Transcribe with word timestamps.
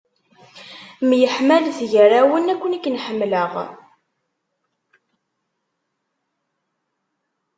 Myeḥmalet 1.07 1.79
gar-awen 1.91 2.51
akken 2.53 2.75
i 2.77 2.79
ken-ḥemmleɣ. 2.83 3.53